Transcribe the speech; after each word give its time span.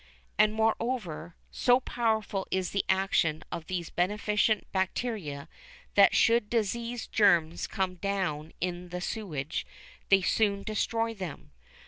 And, 0.35 0.55
moreover, 0.55 1.35
so 1.51 1.79
powerful 1.79 2.47
is 2.49 2.71
the 2.71 2.83
action 2.89 3.43
of 3.51 3.67
these 3.67 3.91
beneficent 3.91 4.65
bacteria 4.71 5.47
that 5.93 6.15
should 6.15 6.49
disease 6.49 7.05
germs 7.05 7.67
come 7.67 7.97
down 7.97 8.51
in 8.59 8.89
the 8.89 8.99
sewage 8.99 9.63
they 10.09 10.23
soon 10.23 10.63
destroy 10.63 11.13
them. 11.13 11.51